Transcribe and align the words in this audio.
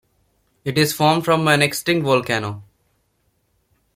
It 0.65 0.79
is 0.79 0.93
formed 0.93 1.25
from 1.25 1.47
an 1.47 1.61
extinct 1.61 2.03
volcano. 2.07 2.63